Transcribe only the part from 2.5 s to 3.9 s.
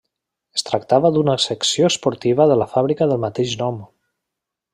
de la fàbrica del mateix nom.